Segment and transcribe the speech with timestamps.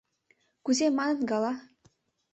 [0.63, 1.53] Кузе маныт гала?